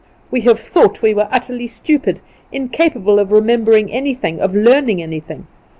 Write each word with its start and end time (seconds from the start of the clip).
We 0.31 0.41
have 0.41 0.59
thought 0.59 1.03
we 1.03 1.13
were 1.13 1.27
utterly 1.29 1.67
stupid, 1.67 2.21
incapable 2.51 3.19
of 3.19 3.31
remembering 3.31 3.91
anything, 3.91 4.39
of 4.39 4.55
learning 4.55 4.99
anything. 4.99 5.45